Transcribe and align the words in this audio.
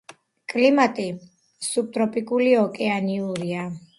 კლიმატი 0.53 1.05
სუბტროპიკული, 1.67 2.49
ოკეანურია. 2.65 3.71